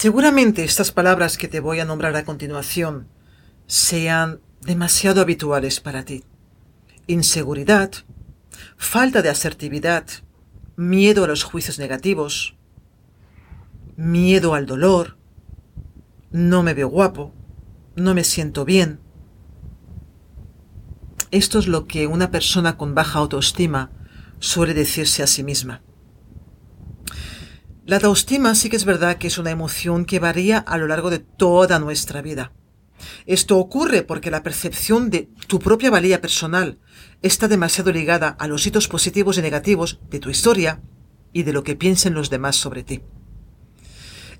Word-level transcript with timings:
Seguramente 0.00 0.64
estas 0.64 0.92
palabras 0.92 1.36
que 1.36 1.46
te 1.46 1.60
voy 1.60 1.78
a 1.78 1.84
nombrar 1.84 2.16
a 2.16 2.24
continuación 2.24 3.06
sean 3.66 4.40
demasiado 4.62 5.20
habituales 5.20 5.80
para 5.80 6.06
ti. 6.06 6.24
Inseguridad, 7.06 7.90
falta 8.78 9.20
de 9.20 9.28
asertividad, 9.28 10.06
miedo 10.74 11.22
a 11.22 11.26
los 11.26 11.44
juicios 11.44 11.78
negativos, 11.78 12.56
miedo 13.98 14.54
al 14.54 14.64
dolor, 14.64 15.18
no 16.30 16.62
me 16.62 16.72
veo 16.72 16.88
guapo, 16.88 17.34
no 17.94 18.14
me 18.14 18.24
siento 18.24 18.64
bien. 18.64 19.00
Esto 21.30 21.58
es 21.58 21.68
lo 21.68 21.86
que 21.86 22.06
una 22.06 22.30
persona 22.30 22.78
con 22.78 22.94
baja 22.94 23.18
autoestima 23.18 23.90
suele 24.38 24.72
decirse 24.72 25.22
a 25.22 25.26
sí 25.26 25.42
misma. 25.42 25.82
La 27.90 27.96
autoestima 27.96 28.54
sí 28.54 28.70
que 28.70 28.76
es 28.76 28.84
verdad 28.84 29.18
que 29.18 29.26
es 29.26 29.36
una 29.36 29.50
emoción 29.50 30.04
que 30.04 30.20
varía 30.20 30.58
a 30.58 30.78
lo 30.78 30.86
largo 30.86 31.10
de 31.10 31.18
toda 31.18 31.80
nuestra 31.80 32.22
vida. 32.22 32.52
Esto 33.26 33.58
ocurre 33.58 34.04
porque 34.04 34.30
la 34.30 34.44
percepción 34.44 35.10
de 35.10 35.28
tu 35.48 35.58
propia 35.58 35.90
valía 35.90 36.20
personal 36.20 36.78
está 37.20 37.48
demasiado 37.48 37.90
ligada 37.90 38.28
a 38.38 38.46
los 38.46 38.64
hitos 38.64 38.86
positivos 38.86 39.38
y 39.38 39.42
negativos 39.42 39.98
de 40.08 40.20
tu 40.20 40.30
historia 40.30 40.80
y 41.32 41.42
de 41.42 41.52
lo 41.52 41.64
que 41.64 41.74
piensen 41.74 42.14
los 42.14 42.30
demás 42.30 42.54
sobre 42.54 42.84
ti. 42.84 43.02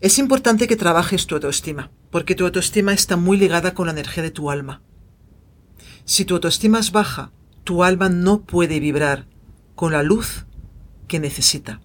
Es 0.00 0.20
importante 0.20 0.68
que 0.68 0.76
trabajes 0.76 1.26
tu 1.26 1.34
autoestima, 1.34 1.90
porque 2.12 2.36
tu 2.36 2.44
autoestima 2.44 2.92
está 2.92 3.16
muy 3.16 3.36
ligada 3.36 3.74
con 3.74 3.86
la 3.86 3.92
energía 3.92 4.22
de 4.22 4.30
tu 4.30 4.52
alma. 4.52 4.80
Si 6.04 6.24
tu 6.24 6.34
autoestima 6.34 6.78
es 6.78 6.92
baja, 6.92 7.32
tu 7.64 7.82
alma 7.82 8.08
no 8.08 8.42
puede 8.42 8.78
vibrar 8.78 9.26
con 9.74 9.90
la 9.90 10.04
luz 10.04 10.46
que 11.08 11.18
necesita. 11.18 11.80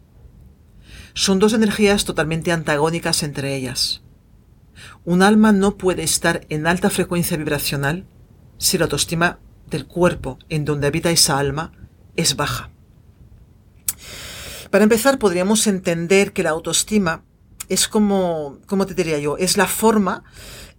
Son 1.18 1.40
dos 1.40 1.54
energías 1.54 2.04
totalmente 2.04 2.52
antagónicas 2.52 3.24
entre 3.24 3.56
ellas. 3.56 4.04
Un 5.06 5.24
alma 5.24 5.54
no 5.54 5.78
puede 5.78 6.04
estar 6.04 6.46
en 6.50 6.68
alta 6.68 6.90
frecuencia 6.90 7.38
vibracional 7.38 8.06
si 8.58 8.78
la 8.78 8.84
autoestima 8.84 9.40
del 9.70 9.88
cuerpo 9.88 10.38
en 10.50 10.66
donde 10.66 10.88
habita 10.88 11.12
esa 11.12 11.40
alma 11.40 11.72
es 12.18 12.36
baja. 12.36 12.70
Para 14.70 14.84
empezar, 14.84 15.18
podríamos 15.18 15.68
entender 15.68 16.34
que 16.34 16.44
la 16.44 16.50
autoestima 16.50 17.24
es 17.70 17.88
como, 17.88 18.60
¿cómo 18.68 18.86
te 18.86 18.94
diría 18.94 19.18
yo? 19.18 19.38
Es 19.38 19.56
la 19.56 19.68
forma 19.68 20.26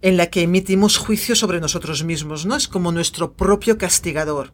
en 0.03 0.17
la 0.17 0.27
que 0.27 0.43
emitimos 0.43 0.97
juicio 0.97 1.35
sobre 1.35 1.59
nosotros 1.59 2.03
mismos, 2.03 2.45
¿no? 2.45 2.55
Es 2.55 2.67
como 2.67 2.91
nuestro 2.91 3.33
propio 3.33 3.79
castigador. 3.79 4.53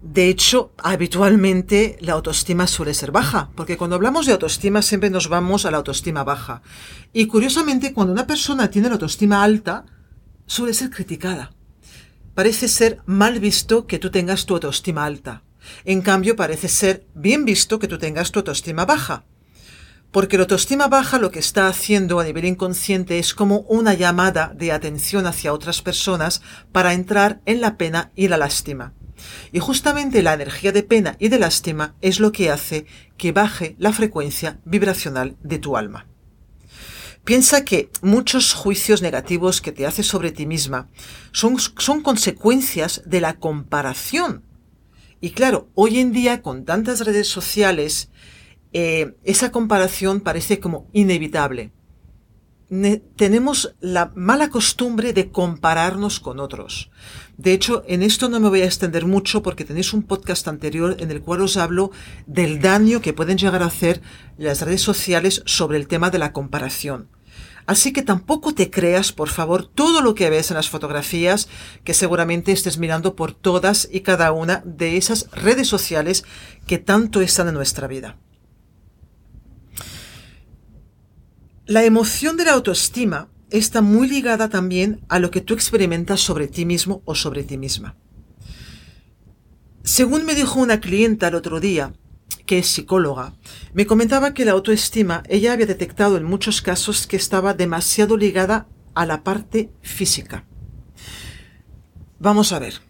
De 0.00 0.28
hecho, 0.28 0.72
habitualmente 0.78 1.96
la 2.00 2.12
autoestima 2.12 2.68
suele 2.68 2.94
ser 2.94 3.10
baja, 3.10 3.50
porque 3.56 3.76
cuando 3.76 3.96
hablamos 3.96 4.26
de 4.26 4.32
autoestima 4.32 4.80
siempre 4.80 5.10
nos 5.10 5.28
vamos 5.28 5.66
a 5.66 5.72
la 5.72 5.78
autoestima 5.78 6.22
baja. 6.22 6.62
Y 7.12 7.26
curiosamente, 7.26 7.92
cuando 7.92 8.12
una 8.12 8.26
persona 8.26 8.70
tiene 8.70 8.88
la 8.88 8.94
autoestima 8.94 9.42
alta, 9.42 9.84
suele 10.46 10.72
ser 10.72 10.90
criticada. 10.90 11.52
Parece 12.34 12.68
ser 12.68 13.00
mal 13.06 13.40
visto 13.40 13.88
que 13.88 13.98
tú 13.98 14.10
tengas 14.10 14.46
tu 14.46 14.54
autoestima 14.54 15.04
alta. 15.04 15.42
En 15.84 16.00
cambio, 16.00 16.36
parece 16.36 16.68
ser 16.68 17.04
bien 17.14 17.44
visto 17.44 17.80
que 17.80 17.88
tú 17.88 17.98
tengas 17.98 18.30
tu 18.30 18.38
autoestima 18.38 18.84
baja. 18.84 19.24
Porque 20.12 20.36
la 20.36 20.44
autoestima 20.44 20.86
baja 20.86 21.18
lo 21.18 21.32
que 21.32 21.40
está 21.40 21.66
haciendo 21.66 22.20
a 22.20 22.24
nivel 22.24 22.44
inconsciente 22.44 23.18
es 23.18 23.34
como 23.34 23.60
una 23.62 23.94
llamada 23.94 24.52
de 24.54 24.70
atención 24.70 25.26
hacia 25.26 25.52
otras 25.52 25.82
personas 25.82 26.40
para 26.70 26.94
entrar 26.94 27.40
en 27.46 27.60
la 27.60 27.76
pena 27.76 28.12
y 28.14 28.28
la 28.28 28.36
lástima. 28.36 28.94
Y 29.52 29.58
justamente 29.58 30.22
la 30.22 30.34
energía 30.34 30.72
de 30.72 30.82
pena 30.82 31.16
y 31.18 31.28
de 31.28 31.38
lástima 31.38 31.94
es 32.00 32.20
lo 32.20 32.32
que 32.32 32.50
hace 32.50 32.86
que 33.16 33.32
baje 33.32 33.76
la 33.78 33.92
frecuencia 33.92 34.60
vibracional 34.64 35.36
de 35.42 35.58
tu 35.58 35.76
alma. 35.76 36.06
Piensa 37.24 37.64
que 37.64 37.90
muchos 38.00 38.54
juicios 38.54 39.02
negativos 39.02 39.60
que 39.60 39.72
te 39.72 39.86
haces 39.86 40.06
sobre 40.06 40.32
ti 40.32 40.46
misma 40.46 40.88
son, 41.32 41.58
son 41.58 42.00
consecuencias 42.02 43.02
de 43.04 43.20
la 43.20 43.34
comparación. 43.34 44.44
Y 45.20 45.30
claro, 45.30 45.68
hoy 45.74 45.98
en 45.98 46.12
día 46.12 46.42
con 46.42 46.64
tantas 46.64 47.04
redes 47.04 47.28
sociales, 47.28 48.08
eh, 48.72 49.14
esa 49.24 49.50
comparación 49.50 50.20
parece 50.20 50.60
como 50.60 50.86
inevitable. 50.92 51.72
Tenemos 53.16 53.74
la 53.80 54.12
mala 54.14 54.50
costumbre 54.50 55.12
de 55.12 55.30
compararnos 55.30 56.20
con 56.20 56.38
otros. 56.38 56.90
De 57.38 57.52
hecho, 57.52 57.82
en 57.86 58.02
esto 58.02 58.28
no 58.28 58.40
me 58.40 58.48
voy 58.48 58.60
a 58.60 58.66
extender 58.66 59.06
mucho 59.06 59.42
porque 59.42 59.64
tenéis 59.64 59.92
un 59.92 60.02
podcast 60.02 60.46
anterior 60.48 60.96
en 60.98 61.10
el 61.10 61.22
cual 61.22 61.40
os 61.40 61.56
hablo 61.56 61.90
del 62.26 62.60
daño 62.60 63.00
que 63.00 63.14
pueden 63.14 63.38
llegar 63.38 63.62
a 63.62 63.66
hacer 63.66 64.02
las 64.36 64.62
redes 64.62 64.82
sociales 64.82 65.42
sobre 65.46 65.78
el 65.78 65.88
tema 65.88 66.10
de 66.10 66.18
la 66.18 66.32
comparación. 66.32 67.08
Así 67.68 67.92
que 67.92 68.02
tampoco 68.02 68.54
te 68.54 68.70
creas, 68.70 69.12
por 69.12 69.28
favor, 69.28 69.66
todo 69.66 70.00
lo 70.00 70.14
que 70.14 70.30
ves 70.30 70.50
en 70.50 70.56
las 70.56 70.70
fotografías, 70.70 71.48
que 71.84 71.92
seguramente 71.92 72.50
estés 72.50 72.78
mirando 72.78 73.14
por 73.14 73.32
todas 73.32 73.88
y 73.92 74.00
cada 74.00 74.32
una 74.32 74.62
de 74.64 74.96
esas 74.96 75.30
redes 75.32 75.68
sociales 75.68 76.24
que 76.66 76.78
tanto 76.78 77.20
están 77.20 77.48
en 77.48 77.54
nuestra 77.54 77.86
vida. 77.86 78.16
La 81.68 81.84
emoción 81.84 82.38
de 82.38 82.46
la 82.46 82.54
autoestima 82.54 83.28
está 83.50 83.82
muy 83.82 84.08
ligada 84.08 84.48
también 84.48 85.04
a 85.10 85.18
lo 85.18 85.30
que 85.30 85.42
tú 85.42 85.52
experimentas 85.52 86.18
sobre 86.18 86.48
ti 86.48 86.64
mismo 86.64 87.02
o 87.04 87.14
sobre 87.14 87.44
ti 87.44 87.58
misma. 87.58 87.94
Según 89.84 90.24
me 90.24 90.34
dijo 90.34 90.60
una 90.60 90.80
clienta 90.80 91.28
el 91.28 91.34
otro 91.34 91.60
día, 91.60 91.92
que 92.46 92.60
es 92.60 92.68
psicóloga, 92.68 93.34
me 93.74 93.84
comentaba 93.84 94.32
que 94.32 94.46
la 94.46 94.52
autoestima 94.52 95.22
ella 95.28 95.52
había 95.52 95.66
detectado 95.66 96.16
en 96.16 96.24
muchos 96.24 96.62
casos 96.62 97.06
que 97.06 97.16
estaba 97.16 97.52
demasiado 97.52 98.16
ligada 98.16 98.66
a 98.94 99.04
la 99.04 99.22
parte 99.22 99.70
física. 99.82 100.46
Vamos 102.18 102.52
a 102.52 102.60
ver, 102.60 102.80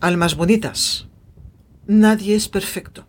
almas 0.00 0.36
bonitas. 0.36 1.06
Nadie 1.86 2.34
es 2.34 2.48
perfecto. 2.48 3.06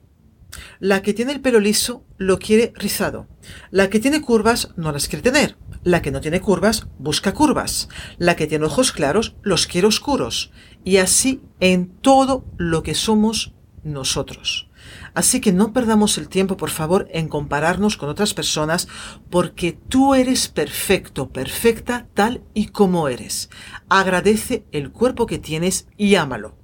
La 0.79 1.01
que 1.01 1.13
tiene 1.13 1.31
el 1.31 1.39
pelo 1.39 1.61
liso 1.61 2.03
lo 2.17 2.39
quiere 2.39 2.73
rizado. 2.75 3.27
La 3.71 3.89
que 3.89 3.99
tiene 3.99 4.21
curvas 4.21 4.69
no 4.75 4.91
las 4.91 5.07
quiere 5.07 5.23
tener. 5.23 5.57
La 5.83 6.01
que 6.01 6.11
no 6.11 6.21
tiene 6.21 6.41
curvas 6.41 6.87
busca 6.97 7.33
curvas. 7.33 7.89
La 8.17 8.35
que 8.35 8.47
tiene 8.47 8.65
ojos 8.65 8.91
claros 8.91 9.35
los 9.41 9.67
quiere 9.67 9.87
oscuros. 9.87 10.51
Y 10.83 10.97
así 10.97 11.41
en 11.59 11.87
todo 11.87 12.45
lo 12.57 12.83
que 12.83 12.95
somos 12.95 13.53
nosotros. 13.83 14.69
Así 15.13 15.41
que 15.41 15.51
no 15.51 15.73
perdamos 15.73 16.17
el 16.17 16.29
tiempo, 16.29 16.57
por 16.57 16.69
favor, 16.69 17.07
en 17.11 17.27
compararnos 17.27 17.97
con 17.97 18.09
otras 18.09 18.33
personas, 18.33 18.87
porque 19.29 19.73
tú 19.73 20.13
eres 20.15 20.47
perfecto, 20.47 21.29
perfecta, 21.29 22.07
tal 22.13 22.43
y 22.53 22.67
como 22.67 23.07
eres. 23.07 23.49
Agradece 23.89 24.65
el 24.71 24.91
cuerpo 24.91 25.25
que 25.25 25.39
tienes 25.39 25.87
y 25.97 26.15
ámalo. 26.15 26.57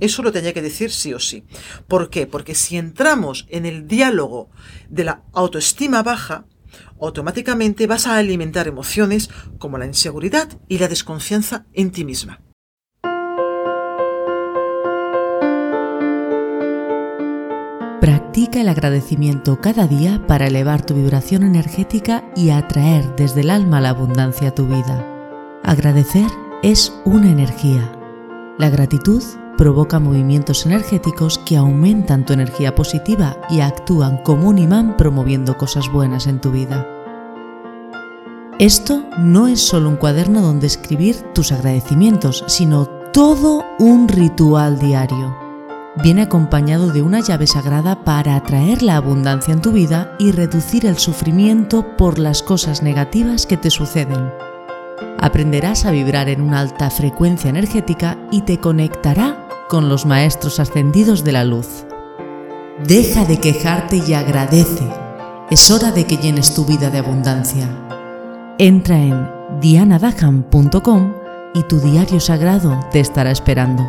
Eso 0.00 0.22
lo 0.22 0.32
tenía 0.32 0.52
que 0.52 0.62
decir 0.62 0.90
sí 0.90 1.14
o 1.14 1.20
sí. 1.20 1.44
¿Por 1.86 2.10
qué? 2.10 2.26
Porque 2.26 2.54
si 2.54 2.76
entramos 2.76 3.46
en 3.50 3.66
el 3.66 3.86
diálogo 3.86 4.50
de 4.88 5.04
la 5.04 5.22
autoestima 5.32 6.02
baja, 6.02 6.46
automáticamente 7.00 7.86
vas 7.86 8.06
a 8.06 8.16
alimentar 8.16 8.68
emociones 8.68 9.30
como 9.58 9.78
la 9.78 9.86
inseguridad 9.86 10.48
y 10.68 10.78
la 10.78 10.88
desconfianza 10.88 11.66
en 11.72 11.90
ti 11.90 12.04
misma. 12.04 12.40
Practica 18.00 18.60
el 18.60 18.68
agradecimiento 18.68 19.60
cada 19.60 19.86
día 19.86 20.24
para 20.26 20.46
elevar 20.46 20.86
tu 20.86 20.94
vibración 20.94 21.42
energética 21.42 22.24
y 22.34 22.50
atraer 22.50 23.04
desde 23.16 23.40
el 23.40 23.50
alma 23.50 23.80
la 23.80 23.90
abundancia 23.90 24.48
a 24.48 24.54
tu 24.54 24.66
vida. 24.66 25.04
Agradecer 25.62 26.26
es 26.62 26.92
una 27.04 27.30
energía. 27.30 27.92
La 28.58 28.70
gratitud 28.70 29.22
provoca 29.60 30.00
movimientos 30.00 30.64
energéticos 30.64 31.36
que 31.36 31.58
aumentan 31.58 32.24
tu 32.24 32.32
energía 32.32 32.74
positiva 32.74 33.36
y 33.50 33.60
actúan 33.60 34.16
como 34.22 34.48
un 34.48 34.56
imán 34.56 34.96
promoviendo 34.96 35.58
cosas 35.58 35.92
buenas 35.92 36.26
en 36.26 36.40
tu 36.40 36.50
vida. 36.50 36.88
Esto 38.58 39.04
no 39.18 39.48
es 39.48 39.60
solo 39.60 39.90
un 39.90 39.96
cuaderno 39.96 40.40
donde 40.40 40.66
escribir 40.66 41.16
tus 41.34 41.52
agradecimientos, 41.52 42.42
sino 42.46 42.86
todo 43.12 43.62
un 43.78 44.08
ritual 44.08 44.78
diario. 44.78 45.36
Viene 46.02 46.22
acompañado 46.22 46.90
de 46.90 47.02
una 47.02 47.20
llave 47.20 47.46
sagrada 47.46 48.02
para 48.02 48.36
atraer 48.36 48.82
la 48.82 48.96
abundancia 48.96 49.52
en 49.52 49.60
tu 49.60 49.72
vida 49.72 50.16
y 50.18 50.32
reducir 50.32 50.86
el 50.86 50.96
sufrimiento 50.96 51.98
por 51.98 52.18
las 52.18 52.42
cosas 52.42 52.82
negativas 52.82 53.44
que 53.44 53.58
te 53.58 53.68
suceden. 53.68 54.32
Aprenderás 55.18 55.84
a 55.84 55.90
vibrar 55.90 56.30
en 56.30 56.40
una 56.40 56.60
alta 56.60 56.88
frecuencia 56.88 57.50
energética 57.50 58.16
y 58.30 58.40
te 58.40 58.58
conectará 58.58 59.39
con 59.70 59.88
los 59.88 60.04
maestros 60.04 60.58
ascendidos 60.58 61.22
de 61.22 61.30
la 61.30 61.44
luz. 61.44 61.86
Deja 62.84 63.24
de 63.24 63.38
quejarte 63.38 64.02
y 64.04 64.14
agradece. 64.14 64.84
Es 65.48 65.70
hora 65.70 65.92
de 65.92 66.06
que 66.06 66.16
llenes 66.16 66.54
tu 66.54 66.64
vida 66.66 66.90
de 66.90 66.98
abundancia. 66.98 67.68
Entra 68.58 68.98
en 68.98 69.30
dianadaham.com 69.60 71.14
y 71.54 71.62
tu 71.62 71.78
diario 71.78 72.18
sagrado 72.18 72.80
te 72.90 72.98
estará 72.98 73.30
esperando. 73.30 73.88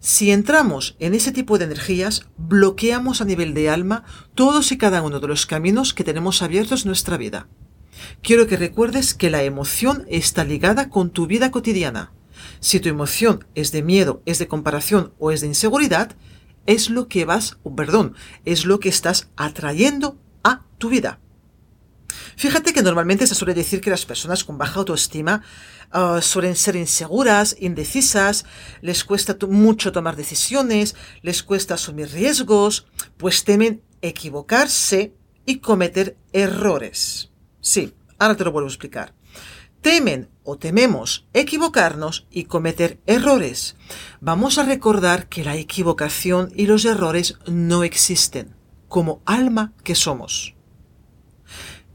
Si 0.00 0.32
entramos 0.32 0.96
en 0.98 1.14
ese 1.14 1.30
tipo 1.30 1.56
de 1.58 1.66
energías, 1.66 2.26
bloqueamos 2.36 3.20
a 3.20 3.24
nivel 3.24 3.54
de 3.54 3.70
alma 3.70 4.02
todos 4.34 4.72
y 4.72 4.78
cada 4.78 5.02
uno 5.02 5.20
de 5.20 5.28
los 5.28 5.46
caminos 5.46 5.94
que 5.94 6.02
tenemos 6.02 6.42
abiertos 6.42 6.82
en 6.82 6.88
nuestra 6.88 7.16
vida. 7.16 7.46
Quiero 8.22 8.46
que 8.46 8.56
recuerdes 8.56 9.14
que 9.14 9.30
la 9.30 9.42
emoción 9.42 10.04
está 10.08 10.44
ligada 10.44 10.88
con 10.88 11.10
tu 11.10 11.26
vida 11.26 11.50
cotidiana. 11.50 12.12
Si 12.60 12.80
tu 12.80 12.88
emoción 12.88 13.46
es 13.54 13.72
de 13.72 13.82
miedo, 13.82 14.22
es 14.26 14.38
de 14.38 14.48
comparación 14.48 15.12
o 15.18 15.30
es 15.30 15.40
de 15.40 15.48
inseguridad, 15.48 16.16
es 16.66 16.90
lo 16.90 17.08
que 17.08 17.24
vas, 17.24 17.58
perdón, 17.76 18.14
es 18.44 18.64
lo 18.64 18.80
que 18.80 18.88
estás 18.88 19.28
atrayendo 19.36 20.18
a 20.44 20.64
tu 20.78 20.90
vida. 20.90 21.20
Fíjate 22.36 22.72
que 22.72 22.82
normalmente 22.82 23.26
se 23.26 23.34
suele 23.34 23.54
decir 23.54 23.80
que 23.80 23.90
las 23.90 24.06
personas 24.06 24.44
con 24.44 24.58
baja 24.58 24.78
autoestima 24.78 25.42
ah, 25.90 26.20
suelen 26.22 26.56
ser 26.56 26.76
inseguras, 26.76 27.56
indecisas, 27.58 28.44
les 28.80 29.04
cuesta 29.04 29.36
mucho 29.48 29.92
tomar 29.92 30.16
decisiones, 30.16 30.94
les 31.22 31.42
cuesta 31.42 31.74
asumir 31.74 32.10
riesgos, 32.10 32.86
pues 33.16 33.44
temen 33.44 33.82
equivocarse 34.02 35.14
y 35.46 35.58
cometer 35.58 36.16
errores. 36.32 37.30
Sí, 37.60 37.94
ahora 38.18 38.36
te 38.36 38.44
lo 38.44 38.52
vuelvo 38.52 38.68
a 38.68 38.70
explicar 38.70 39.14
temen 39.80 40.28
o 40.44 40.58
tememos 40.58 41.26
equivocarnos 41.32 42.26
y 42.30 42.44
cometer 42.44 43.00
errores. 43.06 43.76
Vamos 44.20 44.58
a 44.58 44.64
recordar 44.64 45.28
que 45.28 45.44
la 45.44 45.56
equivocación 45.56 46.50
y 46.54 46.66
los 46.66 46.84
errores 46.84 47.38
no 47.46 47.84
existen 47.84 48.54
como 48.88 49.22
alma 49.26 49.72
que 49.84 49.94
somos. 49.94 50.54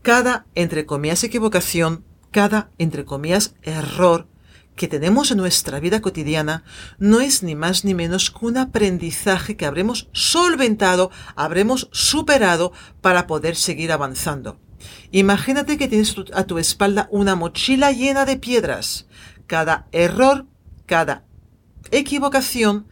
Cada, 0.01 0.45
entre 0.55 0.85
comillas, 0.85 1.23
equivocación, 1.23 2.03
cada, 2.31 2.69
entre 2.77 3.05
comillas, 3.05 3.55
error 3.61 4.27
que 4.75 4.87
tenemos 4.87 5.29
en 5.29 5.37
nuestra 5.37 5.79
vida 5.79 6.01
cotidiana 6.01 6.63
no 6.97 7.21
es 7.21 7.43
ni 7.43 7.55
más 7.55 7.85
ni 7.85 7.93
menos 7.93 8.31
que 8.31 8.45
un 8.45 8.57
aprendizaje 8.57 9.55
que 9.55 9.67
habremos 9.67 10.09
solventado, 10.13 11.11
habremos 11.35 11.89
superado 11.91 12.73
para 13.01 13.27
poder 13.27 13.55
seguir 13.55 13.91
avanzando. 13.91 14.59
Imagínate 15.11 15.77
que 15.77 15.87
tienes 15.87 16.15
a 16.33 16.43
tu 16.45 16.57
espalda 16.57 17.07
una 17.11 17.35
mochila 17.35 17.91
llena 17.91 18.25
de 18.25 18.37
piedras. 18.37 19.07
Cada 19.47 19.87
error, 19.91 20.45
cada 20.85 21.25
equivocación 21.91 22.87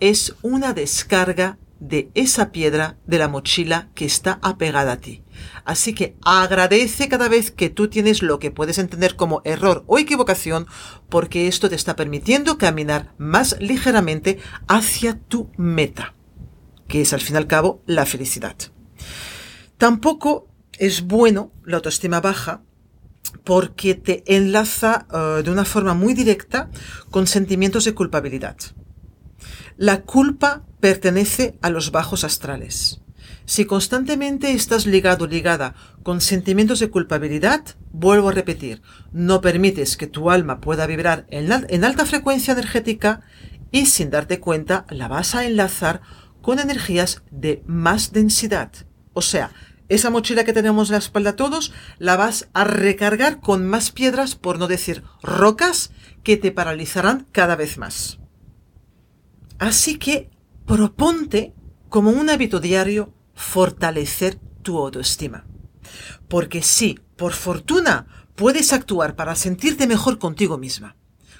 es 0.00 0.34
una 0.42 0.72
descarga 0.72 1.58
de 1.82 2.10
esa 2.14 2.52
piedra 2.52 2.96
de 3.06 3.18
la 3.18 3.26
mochila 3.26 3.88
que 3.94 4.04
está 4.04 4.38
apegada 4.42 4.92
a 4.92 4.96
ti. 4.98 5.24
Así 5.64 5.94
que 5.94 6.16
agradece 6.24 7.08
cada 7.08 7.28
vez 7.28 7.50
que 7.50 7.70
tú 7.70 7.88
tienes 7.88 8.22
lo 8.22 8.38
que 8.38 8.52
puedes 8.52 8.78
entender 8.78 9.16
como 9.16 9.42
error 9.44 9.82
o 9.88 9.98
equivocación, 9.98 10.68
porque 11.08 11.48
esto 11.48 11.68
te 11.68 11.74
está 11.74 11.96
permitiendo 11.96 12.56
caminar 12.56 13.12
más 13.18 13.56
ligeramente 13.58 14.38
hacia 14.68 15.18
tu 15.18 15.50
meta, 15.56 16.14
que 16.86 17.00
es 17.00 17.12
al 17.12 17.20
fin 17.20 17.34
y 17.34 17.38
al 17.38 17.48
cabo 17.48 17.82
la 17.86 18.06
felicidad. 18.06 18.56
Tampoco 19.76 20.46
es 20.78 21.02
bueno 21.02 21.52
la 21.64 21.76
autoestima 21.76 22.20
baja 22.20 22.62
porque 23.44 23.94
te 23.94 24.22
enlaza 24.36 25.06
eh, 25.12 25.42
de 25.42 25.50
una 25.50 25.64
forma 25.64 25.94
muy 25.94 26.14
directa 26.14 26.70
con 27.10 27.26
sentimientos 27.26 27.84
de 27.84 27.94
culpabilidad. 27.94 28.56
La 29.76 30.02
culpa 30.02 30.64
pertenece 30.80 31.58
a 31.62 31.70
los 31.70 31.90
bajos 31.90 32.24
astrales. 32.24 33.00
Si 33.44 33.64
constantemente 33.64 34.52
estás 34.52 34.86
ligado, 34.86 35.26
ligada 35.26 35.74
con 36.02 36.20
sentimientos 36.20 36.78
de 36.78 36.90
culpabilidad, 36.90 37.64
vuelvo 37.92 38.28
a 38.28 38.32
repetir, 38.32 38.82
no 39.12 39.40
permites 39.40 39.96
que 39.96 40.06
tu 40.06 40.30
alma 40.30 40.60
pueda 40.60 40.86
vibrar 40.86 41.26
en, 41.28 41.50
en 41.68 41.84
alta 41.84 42.06
frecuencia 42.06 42.52
energética 42.52 43.22
y 43.72 43.86
sin 43.86 44.10
darte 44.10 44.38
cuenta 44.38 44.86
la 44.90 45.08
vas 45.08 45.34
a 45.34 45.44
enlazar 45.44 46.02
con 46.40 46.58
energías 46.58 47.22
de 47.30 47.62
más 47.66 48.12
densidad. 48.12 48.70
O 49.12 49.22
sea, 49.22 49.50
esa 49.94 50.10
mochila 50.10 50.44
que 50.44 50.52
tenemos 50.52 50.88
en 50.88 50.92
la 50.92 50.98
espalda 50.98 51.36
todos, 51.36 51.72
la 51.98 52.16
vas 52.16 52.48
a 52.54 52.64
recargar 52.64 53.40
con 53.40 53.66
más 53.66 53.90
piedras, 53.90 54.36
por 54.36 54.58
no 54.58 54.66
decir 54.66 55.02
rocas, 55.22 55.90
que 56.22 56.36
te 56.36 56.52
paralizarán 56.52 57.26
cada 57.32 57.56
vez 57.56 57.78
más. 57.78 58.18
Así 59.58 59.98
que 59.98 60.30
proponte 60.66 61.54
como 61.88 62.10
un 62.10 62.30
hábito 62.30 62.58
diario 62.58 63.12
fortalecer 63.34 64.38
tu 64.62 64.78
autoestima. 64.78 65.44
Porque 66.28 66.62
si, 66.62 66.98
por 67.16 67.32
fortuna, 67.32 68.06
puedes 68.34 68.72
actuar 68.72 69.14
para 69.14 69.34
sentirte 69.34 69.86
mejor 69.86 70.18
contigo 70.18 70.56
misma, 70.56 70.96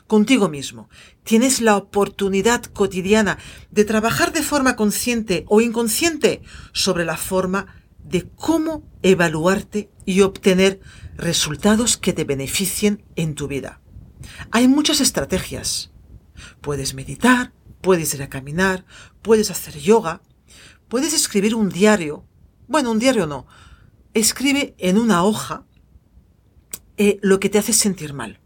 contigo 0.06 0.50
mismo, 0.50 0.90
tienes 1.24 1.62
la 1.62 1.76
oportunidad 1.76 2.64
cotidiana 2.64 3.38
de 3.70 3.86
trabajar 3.86 4.32
de 4.32 4.42
forma 4.42 4.76
consciente 4.76 5.44
o 5.48 5.62
inconsciente 5.62 6.42
sobre 6.72 7.06
la 7.06 7.16
forma 7.16 7.81
de 8.04 8.28
cómo 8.36 8.82
evaluarte 9.02 9.90
y 10.04 10.20
obtener 10.20 10.80
resultados 11.16 11.96
que 11.96 12.12
te 12.12 12.24
beneficien 12.24 13.04
en 13.16 13.34
tu 13.34 13.48
vida. 13.48 13.80
Hay 14.50 14.68
muchas 14.68 15.00
estrategias. 15.00 15.92
Puedes 16.60 16.94
meditar, 16.94 17.52
puedes 17.80 18.14
ir 18.14 18.22
a 18.22 18.28
caminar, 18.28 18.84
puedes 19.22 19.50
hacer 19.50 19.78
yoga, 19.78 20.22
puedes 20.88 21.12
escribir 21.12 21.54
un 21.54 21.68
diario. 21.68 22.24
Bueno, 22.68 22.90
un 22.90 22.98
diario 22.98 23.26
no. 23.26 23.46
Escribe 24.14 24.74
en 24.78 24.98
una 24.98 25.24
hoja 25.24 25.64
eh, 26.96 27.18
lo 27.22 27.40
que 27.40 27.48
te 27.48 27.58
hace 27.58 27.72
sentir 27.72 28.12
mal. 28.12 28.40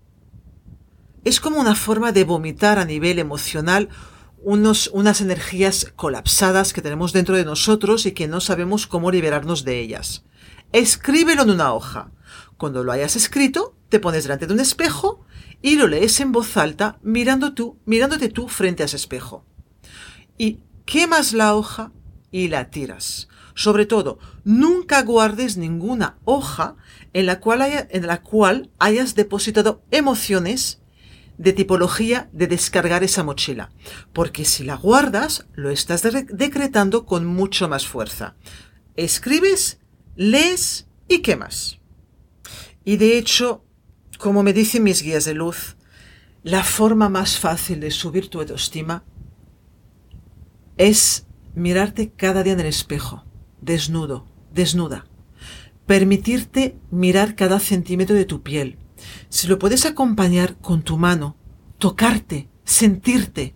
Es 1.25 1.41
como 1.41 1.61
una 1.61 1.75
forma 1.75 2.13
de 2.13 2.25
vomitar 2.25 2.79
a 2.79 2.85
nivel 2.85 3.19
emocional 3.19 3.89
unos, 4.47 4.91
unas 4.93 5.21
energías 5.21 5.93
colapsadas 5.97 6.73
que 6.73 6.81
tenemos 6.81 7.13
dentro 7.13 7.37
de 7.37 7.45
nosotros 7.45 8.07
y 8.07 8.13
que 8.13 8.29
no 8.29 8.41
sabemos 8.41 8.87
cómo 8.87 9.11
liberarnos 9.11 9.65
de 9.65 9.81
ellas. 9.81 10.25
Escríbelo 10.71 11.43
en 11.43 11.51
una 11.51 11.75
hoja. 11.75 12.13
Cuando 12.57 12.85
lo 12.85 12.93
hayas 12.93 13.17
escrito, 13.17 13.75
te 13.89 13.99
pones 13.99 14.23
delante 14.23 14.47
de 14.47 14.55
un 14.55 14.61
espejo 14.61 15.27
y 15.63 15.75
lo 15.75 15.89
lees 15.89 16.21
en 16.21 16.31
voz 16.31 16.57
alta 16.57 17.01
mirando 17.03 17.55
tú, 17.55 17.81
mirándote 17.87 18.29
tú 18.29 18.47
frente 18.47 18.85
a 18.85 18.87
ese 18.87 18.95
espejo. 18.95 19.45
Y 20.39 20.61
quemas 20.85 21.33
la 21.33 21.57
hoja 21.57 21.91
y 22.31 22.47
la 22.47 22.71
tiras. 22.71 23.27
Sobre 23.57 23.85
todo, 23.85 24.21
nunca 24.45 25.03
guardes 25.03 25.57
ninguna 25.57 26.19
hoja 26.25 26.77
en 27.15 27.27
la 27.27 27.41
cual, 27.41 27.89
en 27.91 28.07
la 28.07 28.23
cual 28.23 28.71
hayas 28.79 29.17
depositado 29.17 29.83
emociones 29.91 30.83
de 31.39 31.53
tipología 31.53 32.29
de 32.33 32.47
descargar 32.47 33.05
esa 33.05 33.23
mochila, 33.23 33.71
porque 34.13 34.45
si 34.45 34.65
la 34.65 34.77
guardas, 34.77 35.47
lo 35.55 35.71
estás 35.71 36.03
decretando 36.03 37.07
con 37.07 37.27
mucho 37.27 37.69
más 37.69 37.87
fuerza. 37.87 38.37
Escribes, 38.97 39.81
lees 40.17 40.87
y 41.09 41.21
quemas. 41.21 41.79
Y 42.85 42.97
de 42.97 43.19
hecho, 43.19 43.65
como 44.19 44.43
me 44.43 44.53
dicen 44.53 44.83
mis 44.83 45.03
guías 45.03 45.25
de 45.25 45.35
luz, 45.35 45.77
la 46.43 46.63
forma 46.63 47.09
más 47.09 47.39
fácil 47.39 47.81
de 47.81 47.91
subir 47.91 48.29
tu 48.31 48.41
autoestima 48.41 49.05
es 50.77 51.27
mirarte 51.55 52.13
cada 52.13 52.43
día 52.43 52.53
en 52.53 52.61
el 52.61 52.67
espejo, 52.67 53.25
desnudo, 53.61 54.27
desnuda. 54.53 55.07
Permitirte 55.87 56.77
mirar 56.91 57.35
cada 57.35 57.61
centímetro 57.61 58.15
de 58.15 58.25
tu 58.25 58.43
piel, 58.43 58.79
si 59.29 59.49
lo 59.49 59.59
puedes 59.59 59.87
acompañar 59.87 60.57
con 60.57 60.83
tu 60.83 60.99
mano, 60.99 61.37
tocarte, 61.79 62.49
sentirte 62.65 63.55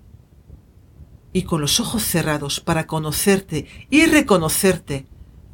y 1.32 1.42
con 1.42 1.60
los 1.60 1.80
ojos 1.80 2.02
cerrados 2.02 2.60
para 2.60 2.86
conocerte 2.86 3.66
y 3.88 4.06
reconocerte 4.06 5.06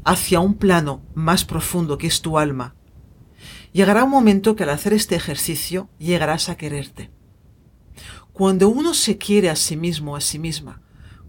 hacia 0.04 0.40
un 0.40 0.54
plano 0.54 1.02
más 1.14 1.44
profundo 1.44 1.98
que 1.98 2.06
es 2.06 2.22
tu 2.22 2.38
alma, 2.38 2.74
llegará 3.72 4.04
un 4.04 4.10
momento 4.10 4.56
que 4.56 4.62
al 4.62 4.70
hacer 4.70 4.92
este 4.92 5.16
ejercicio 5.16 5.88
llegarás 5.98 6.48
a 6.48 6.56
quererte. 6.56 7.10
Cuando 8.32 8.68
uno 8.68 8.94
se 8.94 9.18
quiere 9.18 9.50
a 9.50 9.56
sí 9.56 9.76
mismo, 9.76 10.16
a 10.16 10.20
sí 10.20 10.38
misma, 10.38 10.80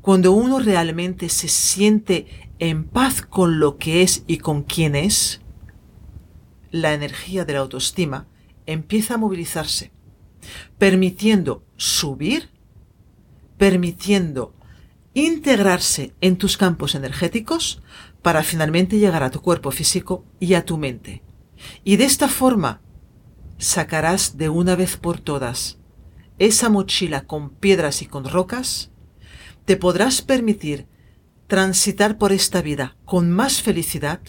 cuando 0.02 0.32
uno 0.32 0.60
realmente 0.60 1.30
se 1.30 1.48
siente 1.48 2.50
en 2.60 2.86
paz 2.86 3.22
con 3.22 3.60
lo 3.60 3.78
que 3.78 4.02
es 4.02 4.24
y 4.28 4.38
con 4.38 4.64
quién 4.64 4.96
es, 4.96 5.42
la 6.72 6.94
energía 6.94 7.46
de 7.46 7.54
la 7.54 7.60
autoestima 7.60 8.28
empieza 8.68 9.16
a 9.16 9.18
movilizarse, 9.18 9.92
permitiendo 10.78 11.66
subir, 11.76 12.52
permitiendo 13.58 14.54
integrarse 15.14 16.14
en 16.22 16.38
tus 16.38 16.58
campos 16.58 16.94
energéticos 16.94 17.82
para 18.22 18.44
finalmente 18.44 19.00
llegar 19.00 19.24
a 19.24 19.32
tu 19.32 19.42
cuerpo 19.42 19.72
físico 19.72 20.24
y 20.40 20.54
a 20.54 20.64
tu 20.64 20.78
mente. 20.78 21.24
Y 21.84 21.98
de 21.98 22.06
esta 22.06 22.28
forma 22.28 22.82
sacarás 23.58 24.38
de 24.38 24.50
una 24.50 24.76
vez 24.76 24.98
por 24.98 25.20
todas 25.20 25.80
esa 26.40 26.70
mochila 26.70 27.26
con 27.26 27.50
piedras 27.50 28.02
y 28.02 28.06
con 28.06 28.26
rocas, 28.26 28.92
te 29.66 29.76
podrás 29.76 30.22
permitir 30.22 30.88
transitar 31.48 32.18
por 32.18 32.32
esta 32.32 32.62
vida 32.62 32.96
con 33.06 33.32
más 33.32 33.62
felicidad, 33.62 34.22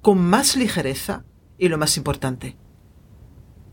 con 0.00 0.18
más 0.18 0.56
ligereza 0.56 1.24
y 1.58 1.68
lo 1.68 1.78
más 1.78 1.96
importante, 1.96 2.56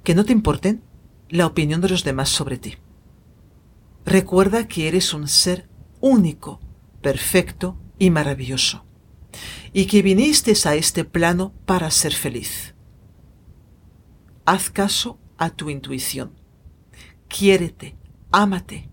que 0.03 0.15
no 0.15 0.25
te 0.25 0.33
importen 0.33 0.83
la 1.29 1.47
opinión 1.47 1.81
de 1.81 1.89
los 1.89 2.03
demás 2.03 2.29
sobre 2.29 2.57
ti. 2.57 2.75
Recuerda 4.05 4.67
que 4.67 4.87
eres 4.87 5.13
un 5.13 5.27
ser 5.27 5.69
único, 6.01 6.59
perfecto 7.01 7.77
y 7.97 8.09
maravilloso, 8.09 8.85
y 9.71 9.85
que 9.85 10.01
viniste 10.01 10.53
a 10.65 10.75
este 10.75 11.05
plano 11.05 11.53
para 11.65 11.89
ser 11.89 12.13
feliz. 12.13 12.75
Haz 14.45 14.69
caso 14.69 15.19
a 15.37 15.49
tu 15.49 15.69
intuición. 15.69 16.33
Quiérete, 17.29 17.95
ámate. 18.31 18.89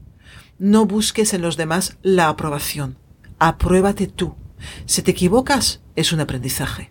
No 0.58 0.86
busques 0.86 1.34
en 1.34 1.42
los 1.42 1.56
demás 1.56 1.98
la 2.02 2.28
aprobación. 2.28 2.98
Apruébate 3.38 4.06
tú. 4.06 4.36
Si 4.86 5.02
te 5.02 5.10
equivocas, 5.10 5.82
es 5.96 6.12
un 6.12 6.20
aprendizaje. 6.20 6.90